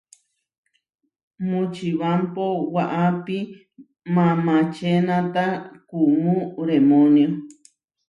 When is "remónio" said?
6.67-7.27